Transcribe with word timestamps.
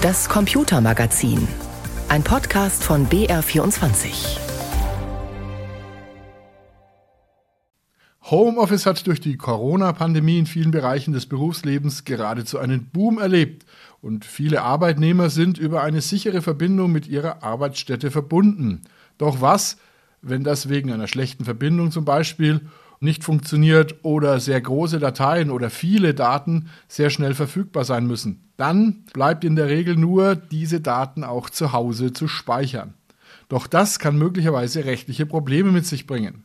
Das 0.00 0.28
Computermagazin. 0.28 1.48
Ein 2.08 2.22
Podcast 2.22 2.84
von 2.84 3.08
BR24. 3.08 4.38
Homeoffice 8.22 8.86
hat 8.86 9.04
durch 9.08 9.20
die 9.20 9.36
Corona-Pandemie 9.36 10.38
in 10.38 10.46
vielen 10.46 10.70
Bereichen 10.70 11.14
des 11.14 11.26
Berufslebens 11.26 12.04
geradezu 12.04 12.60
einen 12.60 12.90
Boom 12.90 13.18
erlebt 13.18 13.66
und 14.00 14.24
viele 14.24 14.62
Arbeitnehmer 14.62 15.30
sind 15.30 15.58
über 15.58 15.82
eine 15.82 16.00
sichere 16.00 16.42
Verbindung 16.42 16.92
mit 16.92 17.08
ihrer 17.08 17.42
Arbeitsstätte 17.42 18.12
verbunden. 18.12 18.82
Doch 19.18 19.40
was, 19.40 19.78
wenn 20.22 20.44
das 20.44 20.68
wegen 20.68 20.92
einer 20.92 21.08
schlechten 21.08 21.44
Verbindung 21.44 21.90
zum 21.90 22.04
Beispiel 22.04 22.60
nicht 23.00 23.24
funktioniert 23.24 23.96
oder 24.02 24.40
sehr 24.40 24.60
große 24.60 24.98
Dateien 24.98 25.50
oder 25.50 25.70
viele 25.70 26.14
Daten 26.14 26.68
sehr 26.88 27.10
schnell 27.10 27.34
verfügbar 27.34 27.84
sein 27.84 28.06
müssen. 28.06 28.50
Dann 28.56 29.04
bleibt 29.12 29.44
in 29.44 29.56
der 29.56 29.68
Regel 29.68 29.96
nur, 29.96 30.34
diese 30.34 30.80
Daten 30.80 31.24
auch 31.24 31.48
zu 31.50 31.72
Hause 31.72 32.12
zu 32.12 32.26
speichern. 32.26 32.94
Doch 33.48 33.66
das 33.66 33.98
kann 33.98 34.18
möglicherweise 34.18 34.84
rechtliche 34.84 35.26
Probleme 35.26 35.72
mit 35.72 35.86
sich 35.86 36.06
bringen. 36.06 36.44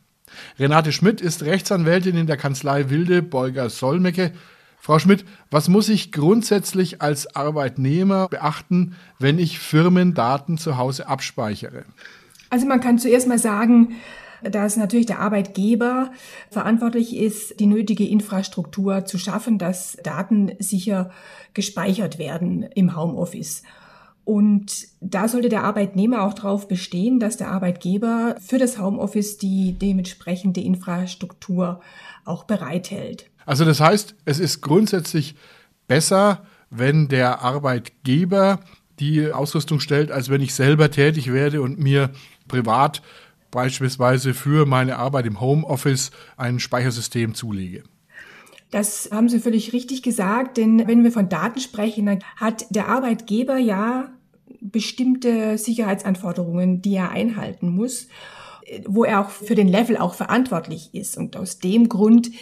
Renate 0.58 0.92
Schmidt 0.92 1.20
ist 1.20 1.42
Rechtsanwältin 1.42 2.16
in 2.16 2.26
der 2.26 2.36
Kanzlei 2.36 2.88
Wilde 2.90 3.22
Beuger 3.22 3.68
Solmecke. 3.68 4.32
Frau 4.78 4.98
Schmidt, 4.98 5.24
was 5.50 5.68
muss 5.68 5.88
ich 5.88 6.12
grundsätzlich 6.12 7.00
als 7.02 7.36
Arbeitnehmer 7.36 8.28
beachten, 8.28 8.96
wenn 9.18 9.38
ich 9.38 9.58
Firmendaten 9.58 10.58
zu 10.58 10.76
Hause 10.76 11.08
abspeichere? 11.08 11.84
Also 12.50 12.66
man 12.66 12.80
kann 12.80 12.98
zuerst 12.98 13.26
mal 13.26 13.38
sagen, 13.38 13.94
dass 14.50 14.76
natürlich 14.76 15.06
der 15.06 15.20
Arbeitgeber 15.20 16.10
verantwortlich 16.50 17.16
ist, 17.16 17.58
die 17.60 17.66
nötige 17.66 18.06
Infrastruktur 18.06 19.04
zu 19.04 19.18
schaffen, 19.18 19.58
dass 19.58 19.96
Daten 20.02 20.52
sicher 20.58 21.10
gespeichert 21.54 22.18
werden 22.18 22.62
im 22.74 22.96
Homeoffice. 22.96 23.62
Und 24.24 24.86
da 25.00 25.28
sollte 25.28 25.50
der 25.50 25.64
Arbeitnehmer 25.64 26.22
auch 26.22 26.32
darauf 26.32 26.66
bestehen, 26.66 27.20
dass 27.20 27.36
der 27.36 27.50
Arbeitgeber 27.50 28.36
für 28.40 28.58
das 28.58 28.78
Homeoffice 28.78 29.36
die 29.36 29.72
dementsprechende 29.78 30.62
Infrastruktur 30.62 31.80
auch 32.24 32.44
bereithält. 32.44 33.30
Also 33.44 33.66
das 33.66 33.80
heißt, 33.80 34.14
es 34.24 34.38
ist 34.38 34.62
grundsätzlich 34.62 35.34
besser, 35.86 36.42
wenn 36.70 37.08
der 37.08 37.42
Arbeitgeber 37.42 38.60
die 38.98 39.30
Ausrüstung 39.30 39.80
stellt, 39.80 40.10
als 40.10 40.30
wenn 40.30 40.40
ich 40.40 40.54
selber 40.54 40.90
tätig 40.90 41.32
werde 41.32 41.60
und 41.60 41.78
mir 41.78 42.10
privat 42.48 43.02
beispielsweise 43.54 44.34
für 44.34 44.66
meine 44.66 44.98
Arbeit 44.98 45.26
im 45.26 45.40
Homeoffice 45.40 46.10
ein 46.36 46.58
Speichersystem 46.58 47.34
zulege. 47.34 47.84
Das 48.70 49.10
haben 49.12 49.28
Sie 49.28 49.38
völlig 49.38 49.72
richtig 49.72 50.02
gesagt, 50.02 50.56
denn 50.56 50.88
wenn 50.88 51.04
wir 51.04 51.12
von 51.12 51.28
Daten 51.28 51.60
sprechen, 51.60 52.06
dann 52.06 52.18
hat 52.36 52.66
der 52.70 52.88
Arbeitgeber 52.88 53.56
ja 53.56 54.10
bestimmte 54.60 55.56
Sicherheitsanforderungen, 55.58 56.82
die 56.82 56.96
er 56.96 57.10
einhalten 57.10 57.68
muss, 57.68 58.08
wo 58.86 59.04
er 59.04 59.20
auch 59.20 59.30
für 59.30 59.54
den 59.54 59.68
Level 59.68 59.96
auch 59.96 60.14
verantwortlich 60.14 60.92
ist. 60.92 61.16
Und 61.16 61.36
aus 61.36 61.60
dem 61.60 61.88
Grund 61.88 62.32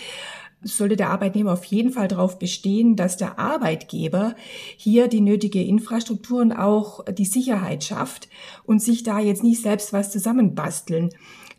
sollte 0.64 0.96
der 0.96 1.10
Arbeitnehmer 1.10 1.52
auf 1.52 1.64
jeden 1.64 1.92
Fall 1.92 2.08
darauf 2.08 2.38
bestehen, 2.38 2.96
dass 2.96 3.16
der 3.16 3.38
Arbeitgeber 3.38 4.34
hier 4.76 5.08
die 5.08 5.20
nötige 5.20 5.62
Infrastruktur 5.62 6.40
und 6.40 6.52
auch 6.52 7.04
die 7.06 7.24
Sicherheit 7.24 7.84
schafft 7.84 8.28
und 8.64 8.80
sich 8.80 9.02
da 9.02 9.18
jetzt 9.18 9.42
nicht 9.42 9.62
selbst 9.62 9.92
was 9.92 10.10
zusammenbasteln. 10.10 11.10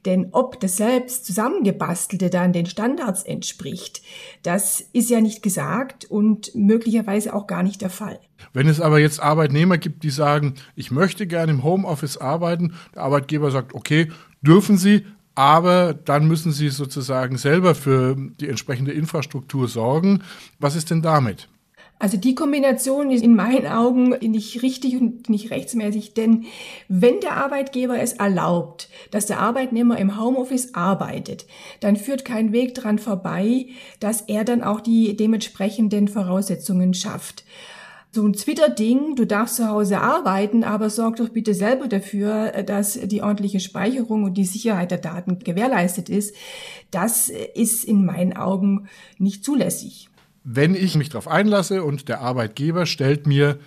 Denn 0.05 0.29
ob 0.31 0.59
das 0.59 0.77
selbst 0.77 1.25
zusammengebastelte 1.25 2.29
dann 2.29 2.51
den 2.51 2.65
Standards 2.65 3.23
entspricht, 3.23 4.01
das 4.41 4.81
ist 4.91 5.09
ja 5.09 5.21
nicht 5.21 5.41
gesagt 5.41 6.05
und 6.05 6.53
möglicherweise 6.55 7.33
auch 7.33 7.47
gar 7.47 7.63
nicht 7.63 7.81
der 7.81 7.89
Fall. 7.89 8.19
Wenn 8.51 8.67
es 8.67 8.81
aber 8.81 8.99
jetzt 8.99 9.21
Arbeitnehmer 9.21 9.77
gibt, 9.77 10.03
die 10.03 10.09
sagen, 10.09 10.55
ich 10.75 10.91
möchte 10.91 11.25
gerne 11.25 11.53
im 11.53 11.63
Homeoffice 11.63 12.17
arbeiten, 12.17 12.73
der 12.93 13.03
Arbeitgeber 13.03 13.49
sagt, 13.51 13.73
okay, 13.73 14.11
dürfen 14.41 14.77
Sie, 14.77 15.05
aber 15.35 15.93
dann 15.93 16.27
müssen 16.27 16.51
Sie 16.51 16.69
sozusagen 16.69 17.37
selber 17.37 17.75
für 17.75 18.15
die 18.39 18.49
entsprechende 18.49 18.91
Infrastruktur 18.91 19.67
sorgen. 19.67 20.23
Was 20.59 20.75
ist 20.75 20.91
denn 20.91 21.01
damit? 21.01 21.47
Also 21.99 22.17
die 22.17 22.35
Kombination 22.35 23.11
ist 23.11 23.23
in 23.23 23.33
meinen 23.33 23.65
Augen 23.65 24.09
nicht 24.09 24.61
richtig 24.61 24.99
und 24.99 25.29
nicht 25.29 25.51
rechtsmäßig, 25.51 26.13
denn 26.13 26.45
wenn 26.89 27.21
der 27.21 27.37
Arbeitgeber 27.37 27.97
es 27.97 28.13
erlaubt, 28.13 28.89
dass 29.11 29.25
der 29.25 29.39
Arbeitnehmer 29.39 29.97
im 29.97 30.19
Homeoffice 30.19 30.73
arbeitet, 30.73 31.45
dann 31.79 31.95
führt 31.95 32.25
kein 32.25 32.51
Weg 32.51 32.75
dran 32.75 32.99
vorbei, 32.99 33.67
dass 34.01 34.19
er 34.21 34.43
dann 34.43 34.63
auch 34.63 34.81
die 34.81 35.15
dementsprechenden 35.15 36.09
Voraussetzungen 36.09 36.93
schafft 36.93 37.45
so 38.13 38.25
ein 38.25 38.33
Twitter-Ding, 38.33 39.15
du 39.15 39.25
darfst 39.25 39.55
zu 39.55 39.67
Hause 39.67 39.99
arbeiten, 39.99 40.63
aber 40.63 40.91
sorg 40.91 41.15
doch 41.15 41.29
bitte 41.29 41.55
selber 41.55 41.87
dafür, 41.87 42.51
dass 42.63 42.93
die 42.93 43.23
ordentliche 43.23 43.59
Speicherung 43.59 44.23
und 44.23 44.35
die 44.35 44.45
Sicherheit 44.45 44.91
der 44.91 44.99
Daten 44.99 45.39
gewährleistet 45.39 46.09
ist. 46.09 46.35
Das 46.91 47.29
ist 47.29 47.83
in 47.83 48.05
meinen 48.05 48.37
Augen 48.37 48.87
nicht 49.17 49.43
zulässig. 49.43 50.09
Wenn 50.43 50.75
ich 50.75 50.95
mich 50.95 51.09
darauf 51.09 51.27
einlasse 51.27 51.83
und 51.83 52.07
der 52.07 52.21
Arbeitgeber 52.21 52.85
stellt 52.85 53.25
mir 53.25 53.57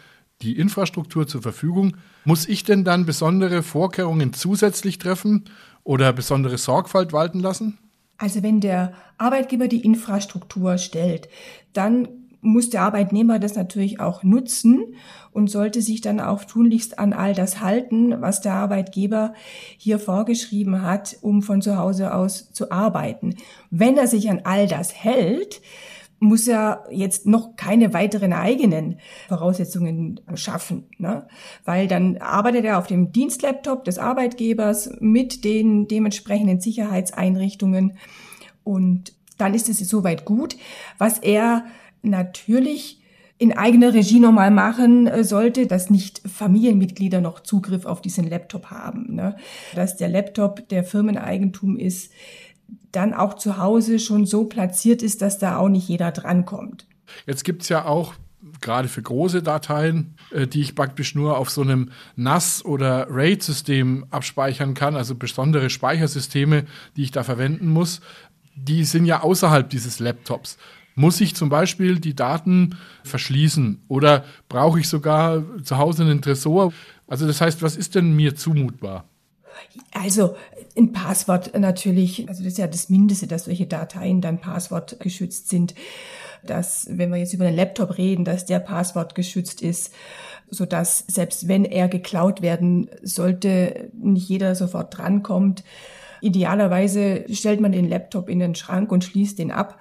die 0.42 0.58
Infrastruktur 0.58 1.26
zur 1.26 1.42
Verfügung, 1.42 1.96
muss 2.24 2.46
ich 2.46 2.62
denn 2.62 2.84
dann 2.84 3.04
besondere 3.04 3.64
Vorkehrungen 3.64 4.32
zusätzlich 4.32 4.98
treffen 4.98 5.46
oder 5.82 6.12
besondere 6.12 6.58
Sorgfalt 6.58 7.12
walten 7.12 7.40
lassen? 7.40 7.78
Also 8.18 8.42
wenn 8.42 8.60
der 8.60 8.94
Arbeitgeber 9.18 9.66
die 9.66 9.84
Infrastruktur 9.84 10.78
stellt, 10.78 11.28
dann 11.72 12.08
muss 12.46 12.70
der 12.70 12.82
Arbeitnehmer 12.82 13.38
das 13.38 13.56
natürlich 13.56 14.00
auch 14.00 14.22
nutzen 14.22 14.94
und 15.32 15.50
sollte 15.50 15.82
sich 15.82 16.00
dann 16.00 16.20
auch 16.20 16.44
tunlichst 16.44 16.98
an 16.98 17.12
all 17.12 17.34
das 17.34 17.60
halten, 17.60 18.20
was 18.20 18.40
der 18.40 18.54
Arbeitgeber 18.54 19.34
hier 19.76 19.98
vorgeschrieben 19.98 20.82
hat, 20.82 21.18
um 21.20 21.42
von 21.42 21.60
zu 21.60 21.76
Hause 21.76 22.14
aus 22.14 22.52
zu 22.52 22.70
arbeiten. 22.70 23.34
Wenn 23.70 23.98
er 23.98 24.06
sich 24.06 24.30
an 24.30 24.42
all 24.44 24.68
das 24.68 24.94
hält, 24.94 25.60
muss 26.18 26.48
er 26.48 26.84
jetzt 26.90 27.26
noch 27.26 27.56
keine 27.56 27.92
weiteren 27.92 28.32
eigenen 28.32 29.00
Voraussetzungen 29.28 30.20
schaffen, 30.34 30.84
ne? 30.96 31.26
weil 31.64 31.88
dann 31.88 32.16
arbeitet 32.18 32.64
er 32.64 32.78
auf 32.78 32.86
dem 32.86 33.12
Dienstlaptop 33.12 33.84
des 33.84 33.98
Arbeitgebers 33.98 34.90
mit 35.00 35.44
den 35.44 35.88
dementsprechenden 35.88 36.60
Sicherheitseinrichtungen 36.60 37.98
und 38.64 39.12
dann 39.36 39.52
ist 39.52 39.68
es 39.68 39.78
soweit 39.80 40.24
gut. 40.24 40.56
Was 40.96 41.18
er 41.18 41.66
natürlich 42.10 43.00
in 43.38 43.56
eigener 43.56 43.92
Regie 43.92 44.18
nochmal 44.18 44.50
machen 44.50 45.06
äh, 45.06 45.22
sollte, 45.22 45.66
dass 45.66 45.90
nicht 45.90 46.22
Familienmitglieder 46.26 47.20
noch 47.20 47.40
Zugriff 47.40 47.84
auf 47.84 48.00
diesen 48.00 48.28
Laptop 48.28 48.70
haben. 48.70 49.14
Ne? 49.14 49.36
Dass 49.74 49.96
der 49.96 50.08
Laptop 50.08 50.68
der 50.70 50.84
Firmeneigentum 50.84 51.76
ist, 51.76 52.12
dann 52.92 53.12
auch 53.12 53.34
zu 53.34 53.58
Hause 53.58 53.98
schon 53.98 54.24
so 54.24 54.44
platziert 54.44 55.02
ist, 55.02 55.20
dass 55.20 55.38
da 55.38 55.58
auch 55.58 55.68
nicht 55.68 55.88
jeder 55.88 56.12
drankommt. 56.12 56.86
Jetzt 57.26 57.44
gibt 57.44 57.62
es 57.62 57.68
ja 57.68 57.84
auch 57.84 58.14
gerade 58.60 58.88
für 58.88 59.02
große 59.02 59.42
Dateien, 59.42 60.14
äh, 60.30 60.46
die 60.46 60.62
ich 60.62 60.74
praktisch 60.74 61.14
nur 61.14 61.36
auf 61.36 61.50
so 61.50 61.60
einem 61.60 61.90
NAS 62.16 62.64
oder 62.64 63.06
RAID-System 63.10 64.06
abspeichern 64.10 64.72
kann, 64.72 64.96
also 64.96 65.14
besondere 65.14 65.68
Speichersysteme, 65.68 66.64
die 66.96 67.02
ich 67.02 67.10
da 67.10 67.22
verwenden 67.22 67.68
muss, 67.68 68.00
die 68.54 68.84
sind 68.84 69.04
ja 69.04 69.22
außerhalb 69.22 69.68
dieses 69.68 70.00
Laptops. 70.00 70.56
Muss 70.98 71.20
ich 71.20 71.34
zum 71.34 71.50
Beispiel 71.50 72.00
die 72.00 72.16
Daten 72.16 72.76
verschließen 73.04 73.82
oder 73.86 74.24
brauche 74.48 74.80
ich 74.80 74.88
sogar 74.88 75.44
zu 75.62 75.76
Hause 75.76 76.04
einen 76.04 76.22
Tresor? 76.22 76.72
Also 77.06 77.26
das 77.26 77.42
heißt, 77.42 77.62
was 77.62 77.76
ist 77.76 77.94
denn 77.94 78.16
mir 78.16 78.34
zumutbar? 78.34 79.04
Also 79.92 80.36
ein 80.76 80.92
Passwort 80.92 81.58
natürlich, 81.58 82.26
also 82.28 82.42
das 82.42 82.52
ist 82.52 82.58
ja 82.58 82.66
das 82.66 82.88
Mindeste, 82.88 83.26
dass 83.26 83.44
solche 83.44 83.66
Dateien 83.66 84.22
dann 84.22 84.40
passwortgeschützt 84.40 85.50
sind. 85.50 85.74
Dass, 86.42 86.88
wenn 86.90 87.10
wir 87.10 87.18
jetzt 87.18 87.34
über 87.34 87.46
einen 87.46 87.56
Laptop 87.56 87.98
reden, 87.98 88.24
dass 88.24 88.46
der 88.46 88.60
Passwort 88.60 89.14
geschützt 89.14 89.60
ist, 89.60 89.92
so 90.48 90.65
dass 90.65 91.04
selbst 91.09 91.47
wenn 91.47 91.66
er 91.66 91.88
geklaut 91.88 92.41
werden 92.41 92.88
sollte, 93.03 93.91
nicht 93.92 94.30
jeder 94.30 94.54
sofort 94.54 94.97
drankommt. 94.97 95.62
Idealerweise 96.22 97.26
stellt 97.30 97.60
man 97.60 97.72
den 97.72 97.88
Laptop 97.88 98.30
in 98.30 98.38
den 98.38 98.54
Schrank 98.54 98.92
und 98.92 99.04
schließt 99.04 99.38
den 99.38 99.50
ab. 99.50 99.78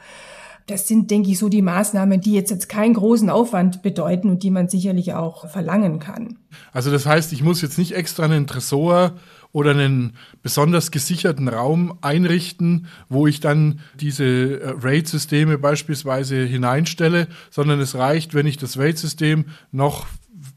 Das 0.68 0.88
sind, 0.88 1.12
denke 1.12 1.30
ich, 1.30 1.38
so 1.38 1.48
die 1.48 1.62
Maßnahmen, 1.62 2.22
die 2.22 2.34
jetzt, 2.34 2.50
jetzt 2.50 2.70
keinen 2.70 2.96
großen 2.96 3.30
Aufwand 3.30 3.84
bedeuten 3.84 4.30
und 4.30 4.42
die 4.42 4.50
man 4.50 4.68
sicherlich 4.68 5.14
auch 5.14 5.48
verlangen 5.48 6.00
kann. 6.00 6.40
Also 6.72 6.90
das 6.92 7.06
heißt, 7.06 7.34
ich 7.34 7.44
muss 7.44 7.62
jetzt 7.62 7.78
nicht 7.78 7.94
extra 7.94 8.24
einen 8.24 8.48
Tresor 8.48 9.14
oder 9.52 9.72
einen 9.72 10.18
besonders 10.42 10.92
gesicherten 10.92 11.48
Raum 11.48 11.98
einrichten, 12.02 12.88
wo 13.10 13.28
ich 13.28 13.40
dann 13.40 13.80
diese 14.00 14.26
äh, 14.60 14.74
RAID-Systeme 14.82 15.58
beispielsweise 15.58 16.44
hineinstelle, 16.44 17.28
sondern 17.52 17.80
es 17.80 17.96
reicht, 17.96 18.34
wenn 18.34 18.48
ich 18.48 18.58
das 18.58 18.78
RAID-System 18.78 19.46
noch 19.72 20.08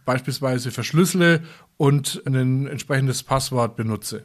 beispielsweise 0.05 0.71
verschlüssele 0.71 1.43
und 1.77 2.23
ein 2.27 2.67
entsprechendes 2.67 3.23
Passwort 3.23 3.77
benutze. 3.77 4.25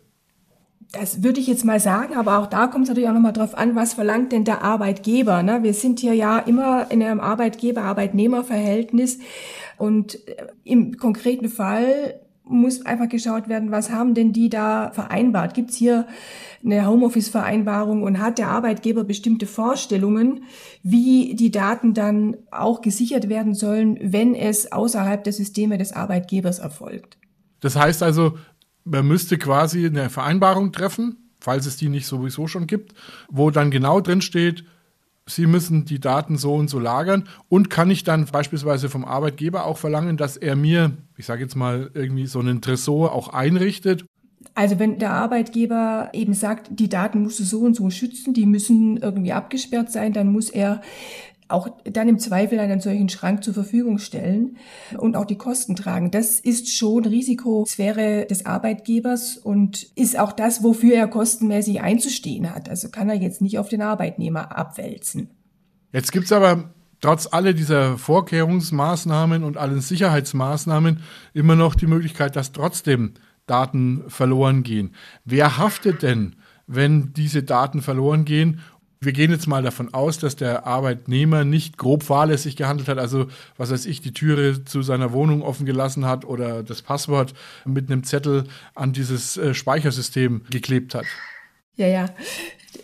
Das 0.92 1.24
würde 1.24 1.40
ich 1.40 1.48
jetzt 1.48 1.66
mal 1.66 1.80
sagen, 1.80 2.16
aber 2.16 2.40
auch 2.40 2.48
da 2.48 2.68
kommt 2.68 2.84
es 2.84 2.90
natürlich 2.90 3.10
auch 3.10 3.14
nochmal 3.14 3.34
drauf 3.34 3.58
an, 3.58 3.76
was 3.76 3.94
verlangt 3.94 4.32
denn 4.32 4.44
der 4.44 4.64
Arbeitgeber. 4.64 5.42
Ne? 5.42 5.64
Wir 5.64 5.74
sind 5.74 6.00
hier 6.00 6.14
ja 6.14 6.40
immer 6.40 6.92
in 6.92 7.02
einem 7.02 7.20
Arbeitgeber-Arbeitnehmer-Verhältnis 7.20 9.20
und 9.78 10.28
äh, 10.28 10.48
im 10.64 10.98
konkreten 10.98 11.50
Fall 11.50 12.20
muss 12.46 12.86
einfach 12.86 13.08
geschaut 13.08 13.48
werden, 13.48 13.72
was 13.72 13.90
haben 13.90 14.14
denn 14.14 14.34
die 14.34 14.50
da 14.50 14.92
vereinbart? 14.92 15.54
Gibt 15.54 15.72
es 15.72 15.78
hier 15.78 16.08
eine 16.64 16.86
Homeoffice-Vereinbarung 16.86 18.04
und 18.04 18.20
hat 18.20 18.38
der 18.38 18.50
Arbeitgeber 18.50 19.04
bestimmte 19.04 19.48
Vorstellungen, 19.48 20.44
wie 20.82 21.36
die 21.36 21.52
Daten 21.52 21.94
dann 21.94 22.38
auch 22.52 22.82
gesichert 22.82 23.30
werden 23.30 23.54
sollen, 23.54 23.98
wenn 24.02 24.36
es 24.36 24.72
außerhalb 24.72 25.24
der 25.24 25.34
Systeme 25.34 25.78
des 25.78 25.94
Arbeitgebers 25.94 26.60
erfolgt? 26.60 27.18
Das 27.62 27.78
heißt 27.78 28.04
also, 28.04 28.38
man 28.84 29.08
müsste 29.08 29.38
quasi 29.38 29.86
eine 29.86 30.10
Vereinbarung 30.10 30.72
treffen, 30.72 31.30
falls 31.40 31.66
es 31.66 31.78
die 31.78 31.90
nicht 31.90 32.08
sowieso 32.08 32.48
schon 32.48 32.68
gibt, 32.68 32.94
wo 33.30 33.50
dann 33.52 33.72
genau 33.72 34.02
drin 34.02 34.22
steht, 34.22 34.66
Sie 35.26 35.46
müssen 35.46 35.86
die 35.86 36.00
Daten 36.00 36.38
so 36.38 36.54
und 36.54 36.70
so 36.70 36.80
lagern. 36.80 37.24
Und 37.48 37.70
kann 37.70 37.90
ich 37.90 38.04
dann 38.04 38.26
beispielsweise 38.26 38.90
vom 38.90 39.06
Arbeitgeber 39.06 39.66
auch 39.66 39.78
verlangen, 39.78 40.18
dass 40.18 40.36
er 40.36 40.56
mir, 40.56 40.92
ich 41.18 41.26
sage 41.26 41.44
jetzt 41.44 41.56
mal, 41.56 41.92
irgendwie 41.94 42.26
so 42.26 42.40
einen 42.40 42.62
Tresor 42.62 43.14
auch 43.14 43.30
einrichtet? 43.30 44.06
Also 44.56 44.80
wenn 44.80 45.00
der 45.00 45.12
Arbeitgeber 45.12 46.10
eben 46.14 46.34
sagt, 46.34 46.68
die 46.72 46.90
Daten 46.90 47.24
musst 47.24 47.40
du 47.40 47.44
so 47.44 47.62
und 47.62 47.76
so 47.76 47.90
schützen, 47.90 48.34
die 48.34 48.46
müssen 48.46 48.98
irgendwie 48.98 49.32
abgesperrt 49.32 49.92
sein, 49.92 50.12
dann 50.12 50.32
muss 50.32 50.50
er 50.50 50.82
auch 51.48 51.68
dann 51.84 52.08
im 52.08 52.20
Zweifel 52.20 52.60
einen 52.60 52.80
solchen 52.80 53.10
Schrank 53.10 53.44
zur 53.44 53.54
Verfügung 53.54 54.00
stellen 54.00 54.58
und 54.98 55.16
auch 55.16 55.26
die 55.26 55.38
Kosten 55.38 55.76
tragen. 55.76 56.12
Das 56.12 56.40
ist 56.40 56.76
schon 56.76 57.06
Risikosphäre 57.06 58.26
des 58.26 58.46
Arbeitgebers 58.46 59.38
und 59.38 59.84
ist 59.96 60.18
auch 60.18 60.32
das, 60.32 60.64
wofür 60.64 60.96
er 60.96 61.08
kostenmäßig 61.08 61.82
einzustehen 61.82 62.54
hat. 62.54 62.70
Also 62.70 62.90
kann 62.90 63.10
er 63.10 63.16
jetzt 63.16 63.42
nicht 63.42 63.60
auf 63.60 63.70
den 63.70 63.82
Arbeitnehmer 63.82 64.58
abwälzen. 64.58 65.30
Jetzt 65.92 66.12
gibt's 66.12 66.32
aber 66.32 66.74
trotz 67.02 67.28
aller 67.32 67.54
dieser 67.54 67.98
Vorkehrungsmaßnahmen 67.98 69.44
und 69.44 69.58
allen 69.58 69.82
Sicherheitsmaßnahmen 69.82 71.02
immer 71.34 71.56
noch 71.56 71.76
die 71.76 71.88
Möglichkeit, 71.88 72.36
dass 72.36 72.54
trotzdem 72.54 73.14
Daten 73.46 74.04
verloren 74.08 74.64
gehen. 74.64 74.96
Wer 75.26 75.58
haftet 75.58 76.02
denn, 76.02 76.36
wenn 76.66 77.14
diese 77.14 77.44
Daten 77.44 77.82
verloren 77.82 78.24
gehen 78.24 78.62
wir 79.06 79.14
gehen 79.14 79.32
jetzt 79.32 79.48
mal 79.48 79.64
davon 79.64 79.94
aus, 79.94 80.18
dass 80.20 80.36
der 80.36 80.66
Arbeitnehmer 80.66 81.44
nicht 81.44 81.78
grob 81.78 82.04
fahrlässig 82.04 82.56
gehandelt 82.56 82.88
hat, 82.88 82.98
also 82.98 83.28
was 83.58 83.72
weiß 83.72 83.86
ich, 83.86 84.02
die 84.02 84.14
Türe 84.14 84.64
zu 84.66 84.82
seiner 84.82 85.14
Wohnung 85.14 85.42
offen 85.42 85.66
gelassen 85.66 86.06
hat 86.06 86.26
oder 86.26 86.64
das 86.64 86.82
Passwort 86.82 87.34
mit 87.66 87.92
einem 87.92 88.04
Zettel 88.04 88.46
an 88.76 88.94
dieses 88.94 89.38
äh, 89.38 89.54
Speichersystem 89.54 90.44
geklebt 90.50 90.96
hat. 90.96 91.06
Ja, 91.76 91.88
ja, 91.88 92.10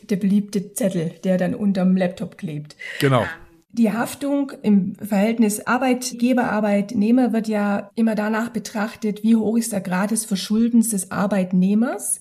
der 0.09 0.15
beliebte 0.15 0.73
Zettel, 0.73 1.13
der 1.23 1.37
dann 1.37 1.53
unterm 1.53 1.95
Laptop 1.95 2.37
klebt. 2.37 2.75
Genau. 2.99 3.25
Die 3.71 3.93
Haftung 3.93 4.51
im 4.63 4.95
Verhältnis 4.95 5.67
Arbeitgeber-Arbeitnehmer 5.67 7.33
wird 7.33 7.47
ja 7.47 7.91
immer 7.93 8.15
danach 8.15 8.49
betrachtet, 8.49 9.21
wie 9.21 9.35
hoch 9.35 9.57
ist 9.57 9.73
der 9.73 9.81
Grad 9.81 10.09
des 10.09 10.25
Verschuldens 10.25 10.89
des 10.89 11.11
Arbeitnehmers. 11.11 12.19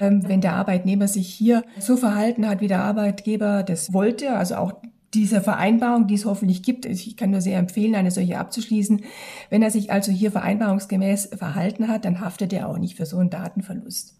Ähm, 0.00 0.26
wenn 0.26 0.40
der 0.40 0.54
Arbeitnehmer 0.54 1.06
sich 1.06 1.28
hier 1.28 1.64
so 1.78 1.98
verhalten 1.98 2.48
hat, 2.48 2.62
wie 2.62 2.68
der 2.68 2.82
Arbeitgeber 2.82 3.62
das 3.62 3.92
wollte, 3.92 4.32
also 4.32 4.56
auch 4.56 4.72
diese 5.12 5.42
Vereinbarung, 5.42 6.06
die 6.06 6.14
es 6.14 6.24
hoffentlich 6.24 6.62
gibt, 6.62 6.86
ich 6.86 7.16
kann 7.16 7.30
nur 7.30 7.42
sehr 7.42 7.58
empfehlen, 7.58 7.94
eine 7.94 8.10
solche 8.10 8.38
abzuschließen. 8.38 9.02
Wenn 9.50 9.62
er 9.62 9.70
sich 9.70 9.92
also 9.92 10.12
hier 10.12 10.32
vereinbarungsgemäß 10.32 11.30
verhalten 11.36 11.88
hat, 11.88 12.06
dann 12.06 12.20
haftet 12.20 12.54
er 12.54 12.68
auch 12.68 12.78
nicht 12.78 12.96
für 12.96 13.06
so 13.06 13.18
einen 13.18 13.30
Datenverlust. 13.30 14.14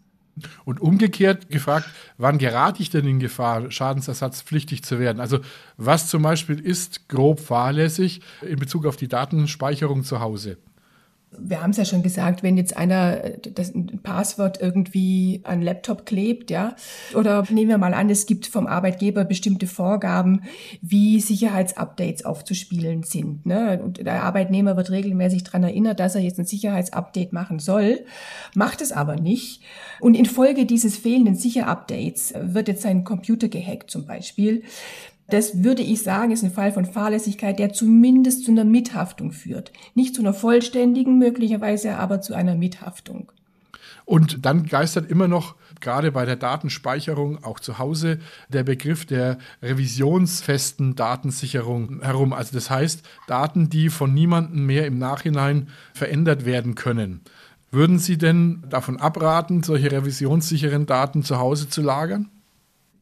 Und 0.64 0.80
umgekehrt 0.80 1.48
gefragt, 1.48 1.88
wann 2.18 2.38
gerate 2.38 2.82
ich 2.82 2.90
denn 2.90 3.06
in 3.06 3.20
Gefahr, 3.20 3.70
schadensersatzpflichtig 3.70 4.82
zu 4.84 4.98
werden? 4.98 5.20
Also 5.20 5.38
was 5.78 6.08
zum 6.08 6.22
Beispiel 6.22 6.58
ist 6.58 7.08
grob 7.08 7.40
fahrlässig 7.40 8.20
in 8.42 8.58
Bezug 8.58 8.84
auf 8.84 8.96
die 8.96 9.08
Datenspeicherung 9.08 10.04
zu 10.04 10.20
Hause? 10.20 10.58
Wir 11.38 11.62
haben 11.62 11.70
es 11.70 11.76
ja 11.76 11.84
schon 11.84 12.02
gesagt, 12.02 12.42
wenn 12.42 12.56
jetzt 12.56 12.76
einer 12.76 13.24
äh, 13.24 13.38
das 13.38 13.74
ein 13.74 14.00
Passwort 14.02 14.60
irgendwie 14.60 15.40
an 15.44 15.62
Laptop 15.62 16.06
klebt, 16.06 16.50
ja, 16.50 16.76
oder 17.14 17.44
nehmen 17.50 17.68
wir 17.68 17.78
mal 17.78 17.94
an, 17.94 18.10
es 18.10 18.26
gibt 18.26 18.46
vom 18.46 18.66
Arbeitgeber 18.66 19.24
bestimmte 19.24 19.66
Vorgaben, 19.66 20.42
wie 20.80 21.20
Sicherheitsupdates 21.20 22.24
aufzuspielen 22.24 23.02
sind. 23.02 23.46
Ne? 23.46 23.80
Und 23.82 24.04
der 24.04 24.22
Arbeitnehmer 24.22 24.76
wird 24.76 24.90
regelmäßig 24.90 25.44
daran 25.44 25.64
erinnert, 25.64 26.00
dass 26.00 26.14
er 26.14 26.20
jetzt 26.20 26.38
ein 26.38 26.46
Sicherheitsupdate 26.46 27.32
machen 27.32 27.58
soll, 27.58 28.04
macht 28.54 28.80
es 28.80 28.92
aber 28.92 29.16
nicht. 29.16 29.62
Und 30.00 30.14
infolge 30.14 30.66
dieses 30.66 30.96
fehlenden 30.96 31.34
Sicherupdates 31.34 32.34
wird 32.40 32.68
jetzt 32.68 32.82
sein 32.82 33.04
Computer 33.04 33.48
gehackt 33.48 33.90
zum 33.90 34.06
Beispiel 34.06 34.62
das 35.28 35.64
würde 35.64 35.82
ich 35.82 36.02
sagen, 36.02 36.30
ist 36.30 36.44
ein 36.44 36.52
Fall 36.52 36.72
von 36.72 36.84
Fahrlässigkeit, 36.84 37.58
der 37.58 37.72
zumindest 37.72 38.44
zu 38.44 38.52
einer 38.52 38.64
Mithaftung 38.64 39.32
führt. 39.32 39.72
Nicht 39.94 40.14
zu 40.14 40.22
einer 40.22 40.34
vollständigen 40.34 41.18
möglicherweise, 41.18 41.96
aber 41.96 42.20
zu 42.20 42.34
einer 42.34 42.54
Mithaftung. 42.54 43.32
Und 44.04 44.46
dann 44.46 44.66
geistert 44.66 45.10
immer 45.10 45.26
noch 45.26 45.56
gerade 45.80 46.12
bei 46.12 46.24
der 46.24 46.36
Datenspeicherung 46.36 47.42
auch 47.42 47.58
zu 47.58 47.78
Hause 47.78 48.20
der 48.48 48.62
Begriff 48.62 49.04
der 49.04 49.38
revisionsfesten 49.62 50.94
Datensicherung 50.94 52.02
herum. 52.02 52.32
Also 52.32 52.54
das 52.54 52.70
heißt 52.70 53.02
Daten, 53.26 53.68
die 53.68 53.90
von 53.90 54.14
niemandem 54.14 54.64
mehr 54.64 54.86
im 54.86 54.98
Nachhinein 54.98 55.68
verändert 55.92 56.44
werden 56.44 56.76
können. 56.76 57.20
Würden 57.72 57.98
Sie 57.98 58.16
denn 58.16 58.62
davon 58.70 58.98
abraten, 58.98 59.64
solche 59.64 59.90
revisionssicheren 59.90 60.86
Daten 60.86 61.24
zu 61.24 61.38
Hause 61.38 61.68
zu 61.68 61.82
lagern? 61.82 62.30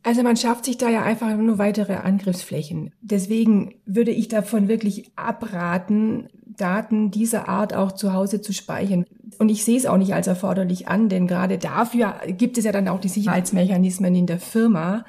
Also 0.05 0.23
man 0.23 0.37
schafft 0.37 0.67
sich 0.67 0.77
da 0.77 0.91
ja 0.91 1.03
einfach 1.03 1.35
nur 1.35 1.57
weitere 1.57 1.95
Angriffsflächen. 1.95 2.93
Deswegen 3.01 3.75
würde 3.87 4.11
ich 4.11 4.29
davon 4.29 4.69
wirklich 4.69 5.11
abraten, 5.17 6.29
Daten 6.45 7.11
dieser 7.11 7.49
Art 7.49 7.75
auch 7.75 7.91
zu 7.91 8.13
Hause 8.13 8.43
zu 8.43 8.53
speichern. 8.53 9.07
Und 9.39 9.49
ich 9.49 9.65
sehe 9.65 9.79
es 9.79 9.87
auch 9.87 9.97
nicht 9.97 10.13
als 10.13 10.27
erforderlich 10.27 10.89
an, 10.89 11.09
denn 11.09 11.27
gerade 11.27 11.57
dafür 11.57 12.17
gibt 12.29 12.59
es 12.59 12.65
ja 12.65 12.71
dann 12.71 12.87
auch 12.87 13.01
die 13.01 13.09
Sicherheitsmechanismen 13.09 14.15
in 14.15 14.27
der 14.27 14.39
Firma. 14.39 15.07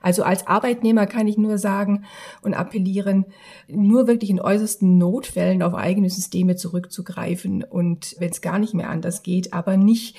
Also 0.00 0.22
als 0.22 0.46
Arbeitnehmer 0.46 1.06
kann 1.06 1.26
ich 1.26 1.38
nur 1.38 1.58
sagen 1.58 2.04
und 2.42 2.54
appellieren, 2.54 3.24
nur 3.66 4.06
wirklich 4.06 4.30
in 4.30 4.40
äußersten 4.40 4.98
Notfällen 4.98 5.62
auf 5.62 5.74
eigene 5.74 6.10
Systeme 6.10 6.56
zurückzugreifen 6.56 7.64
und 7.64 8.14
wenn 8.18 8.30
es 8.30 8.40
gar 8.40 8.58
nicht 8.58 8.74
mehr 8.74 8.90
anders 8.90 9.22
geht, 9.22 9.52
aber 9.52 9.76
nicht, 9.76 10.16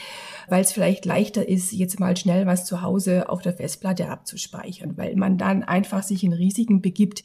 weil 0.49 0.61
es 0.61 0.71
vielleicht 0.71 1.05
leichter 1.05 1.47
ist, 1.47 1.71
jetzt 1.71 1.99
mal 1.99 2.17
schnell 2.17 2.45
was 2.45 2.65
zu 2.65 2.81
Hause 2.81 3.29
auf 3.29 3.41
der 3.41 3.53
Festplatte 3.53 4.09
abzuspeichern, 4.09 4.97
weil 4.97 5.15
man 5.15 5.37
dann 5.37 5.63
einfach 5.63 6.03
sich 6.03 6.23
in 6.23 6.33
Risiken 6.33 6.81
begibt, 6.81 7.23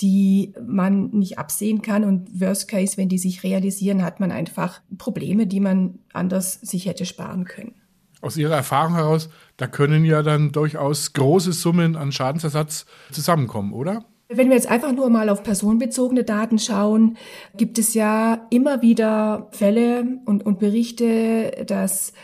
die 0.00 0.54
man 0.66 1.10
nicht 1.10 1.38
absehen 1.38 1.82
kann. 1.82 2.04
Und 2.04 2.40
worst 2.40 2.66
case, 2.68 2.96
wenn 2.96 3.08
die 3.08 3.18
sich 3.18 3.44
realisieren, 3.44 4.02
hat 4.02 4.18
man 4.18 4.32
einfach 4.32 4.80
Probleme, 4.98 5.46
die 5.46 5.60
man 5.60 5.98
anders 6.12 6.54
sich 6.54 6.86
hätte 6.86 7.04
sparen 7.04 7.44
können 7.44 7.81
aus 8.22 8.36
Ihrer 8.38 8.54
Erfahrung 8.54 8.94
heraus, 8.94 9.28
da 9.58 9.66
können 9.66 10.04
ja 10.04 10.22
dann 10.22 10.52
durchaus 10.52 11.12
große 11.12 11.52
Summen 11.52 11.96
an 11.96 12.12
Schadensersatz 12.12 12.86
zusammenkommen, 13.10 13.74
oder? 13.74 14.04
Wenn 14.28 14.48
wir 14.48 14.56
jetzt 14.56 14.70
einfach 14.70 14.92
nur 14.92 15.10
mal 15.10 15.28
auf 15.28 15.42
personenbezogene 15.42 16.24
Daten 16.24 16.58
schauen, 16.58 17.18
gibt 17.54 17.78
es 17.78 17.92
ja 17.92 18.46
immer 18.48 18.80
wieder 18.80 19.48
Fälle 19.50 20.20
und, 20.24 20.46
und 20.46 20.58
Berichte, 20.58 21.64
dass 21.66 22.14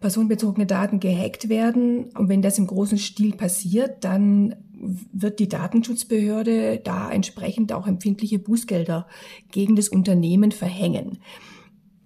personenbezogene 0.00 0.64
Daten 0.64 1.00
gehackt 1.00 1.50
werden. 1.50 2.06
Und 2.16 2.30
wenn 2.30 2.40
das 2.40 2.56
im 2.56 2.66
großen 2.66 2.96
Stil 2.96 3.36
passiert, 3.36 4.04
dann 4.04 4.56
wird 5.12 5.38
die 5.38 5.48
Datenschutzbehörde 5.48 6.80
da 6.82 7.10
entsprechend 7.10 7.72
auch 7.74 7.86
empfindliche 7.86 8.38
Bußgelder 8.38 9.06
gegen 9.50 9.76
das 9.76 9.90
Unternehmen 9.90 10.52
verhängen. 10.52 11.18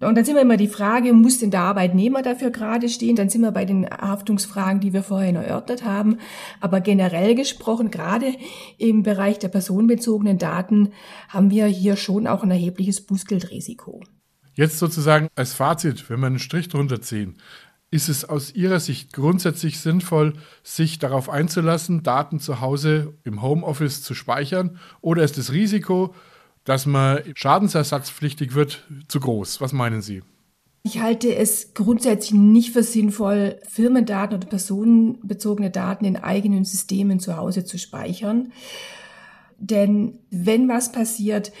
Und 0.01 0.15
dann 0.15 0.25
sind 0.25 0.35
wir 0.35 0.41
immer 0.41 0.57
die 0.57 0.67
Frage, 0.67 1.13
muss 1.13 1.39
denn 1.39 1.51
der 1.51 1.61
Arbeitnehmer 1.61 2.21
dafür 2.21 2.51
gerade 2.51 2.89
stehen? 2.89 3.15
Dann 3.15 3.29
sind 3.29 3.41
wir 3.41 3.51
bei 3.51 3.63
den 3.63 3.89
Haftungsfragen, 3.89 4.81
die 4.81 4.91
wir 4.91 5.03
vorhin 5.03 5.37
erörtert 5.37 5.85
haben. 5.85 6.17
Aber 6.59 6.81
generell 6.81 7.33
gesprochen, 7.33 7.91
gerade 7.91 8.33
im 8.77 9.03
Bereich 9.03 9.39
der 9.39 9.47
personenbezogenen 9.47 10.37
Daten, 10.37 10.91
haben 11.29 11.49
wir 11.49 11.65
hier 11.67 11.95
schon 11.95 12.27
auch 12.27 12.43
ein 12.43 12.51
erhebliches 12.51 13.05
Bußgeldrisiko. 13.05 14.03
Jetzt 14.53 14.79
sozusagen 14.79 15.29
als 15.35 15.53
Fazit, 15.53 16.09
wenn 16.09 16.19
wir 16.19 16.27
einen 16.27 16.39
Strich 16.39 16.67
drunter 16.67 17.01
ziehen, 17.01 17.37
ist 17.91 18.09
es 18.09 18.25
aus 18.25 18.53
Ihrer 18.53 18.81
Sicht 18.81 19.13
grundsätzlich 19.13 19.79
sinnvoll, 19.79 20.33
sich 20.63 20.99
darauf 20.99 21.29
einzulassen, 21.29 22.03
Daten 22.03 22.41
zu 22.41 22.59
Hause 22.59 23.13
im 23.23 23.41
Homeoffice 23.41 24.01
zu 24.01 24.13
speichern? 24.13 24.77
Oder 24.99 25.23
ist 25.23 25.37
das 25.37 25.53
Risiko, 25.53 26.13
dass 26.65 26.85
man 26.85 27.19
schadensersatzpflichtig 27.35 28.53
wird, 28.53 28.85
zu 29.07 29.19
groß. 29.19 29.61
Was 29.61 29.71
meinen 29.71 30.01
Sie? 30.01 30.21
Ich 30.83 30.99
halte 30.99 31.33
es 31.33 31.73
grundsätzlich 31.73 32.33
nicht 32.33 32.73
für 32.73 32.83
sinnvoll, 32.83 33.59
Firmendaten 33.67 34.37
oder 34.37 34.47
personenbezogene 34.47 35.71
Daten 35.71 36.05
in 36.05 36.15
eigenen 36.15 36.63
Systemen 36.63 37.19
zu 37.19 37.37
Hause 37.37 37.65
zu 37.65 37.79
speichern. 37.79 38.51
Denn 39.57 40.19
wenn 40.29 40.67
was 40.67 40.91
passiert, 40.91 41.51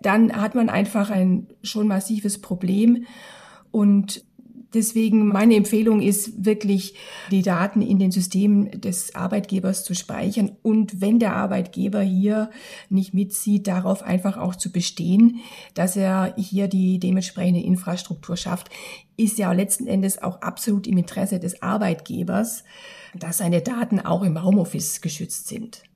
dann 0.00 0.32
hat 0.32 0.54
man 0.54 0.68
einfach 0.68 1.10
ein 1.10 1.48
schon 1.62 1.86
massives 1.86 2.40
Problem. 2.40 3.04
Und 3.70 4.24
Deswegen 4.74 5.28
meine 5.28 5.54
Empfehlung 5.54 6.00
ist 6.00 6.44
wirklich, 6.44 6.94
die 7.30 7.42
Daten 7.42 7.82
in 7.82 7.98
den 7.98 8.10
Systemen 8.10 8.80
des 8.80 9.14
Arbeitgebers 9.14 9.84
zu 9.84 9.94
speichern 9.94 10.52
und 10.62 11.00
wenn 11.00 11.18
der 11.18 11.36
Arbeitgeber 11.36 12.00
hier 12.00 12.50
nicht 12.88 13.12
mitzieht, 13.12 13.66
darauf 13.66 14.02
einfach 14.02 14.38
auch 14.38 14.56
zu 14.56 14.72
bestehen, 14.72 15.40
dass 15.74 15.96
er 15.96 16.34
hier 16.36 16.68
die 16.68 16.98
dementsprechende 16.98 17.60
Infrastruktur 17.60 18.36
schafft, 18.36 18.70
ist 19.16 19.38
ja 19.38 19.52
letzten 19.52 19.86
Endes 19.86 20.22
auch 20.22 20.40
absolut 20.40 20.86
im 20.86 20.98
Interesse 20.98 21.38
des 21.38 21.62
Arbeitgebers, 21.62 22.64
dass 23.14 23.38
seine 23.38 23.60
Daten 23.60 24.00
auch 24.00 24.22
im 24.22 24.42
Homeoffice 24.42 25.00
geschützt 25.00 25.48
sind. 25.48 25.82